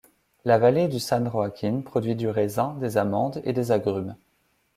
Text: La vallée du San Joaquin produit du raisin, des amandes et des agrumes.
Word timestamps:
La 0.45 0.57
vallée 0.57 0.87
du 0.87 0.99
San 0.99 1.29
Joaquin 1.29 1.81
produit 1.85 2.15
du 2.15 2.27
raisin, 2.27 2.73
des 2.79 2.97
amandes 2.97 3.39
et 3.45 3.53
des 3.53 3.71
agrumes. 3.71 4.15